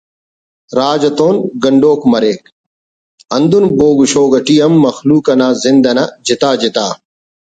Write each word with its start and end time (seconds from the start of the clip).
راج 0.77 1.01
اتون 1.09 1.35
گنڈوک 1.63 2.01
مریک 2.11 2.41
ہندن 3.35 3.65
بوگ 3.77 3.99
شوگ 4.11 4.31
اٹی 4.37 4.55
ہم 4.61 4.73
مخلوق 4.85 5.25
نا 5.39 5.47
زند 5.61 5.85
انا 5.89 6.03
جتا 6.25 6.49
جتا 6.61 6.85